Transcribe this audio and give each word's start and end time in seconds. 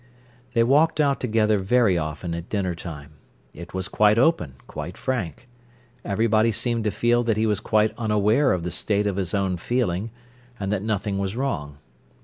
They 0.53 0.63
walked 0.63 0.99
out 0.99 1.19
together 1.21 1.59
very 1.59 1.95
often 1.95 2.33
at 2.33 2.49
dinner 2.49 2.73
time; 2.73 3.11
it 3.53 3.75
was 3.75 3.87
quite 3.87 4.17
open, 4.17 4.55
quite 4.65 4.97
frank. 4.97 5.47
Everybody 6.03 6.51
seemed 6.51 6.85
to 6.85 6.89
feel 6.89 7.21
that 7.21 7.37
he 7.37 7.45
was 7.45 7.59
quite 7.59 7.93
unaware 7.99 8.51
of 8.51 8.63
the 8.63 8.71
state 8.71 9.05
of 9.05 9.17
his 9.17 9.35
own 9.35 9.57
feeling, 9.57 10.09
and 10.59 10.71
that 10.73 10.81
nothing 10.81 11.19
was 11.19 11.35
wrong. 11.35 11.77